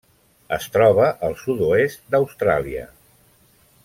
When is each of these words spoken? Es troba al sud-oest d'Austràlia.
Es 0.55 0.63
troba 0.77 1.09
al 1.27 1.37
sud-oest 1.43 2.01
d'Austràlia. 2.15 2.87